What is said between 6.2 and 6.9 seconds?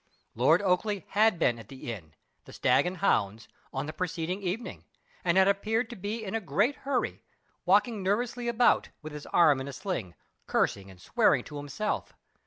in a great